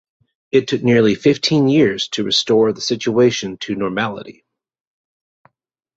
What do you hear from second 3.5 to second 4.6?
to normality.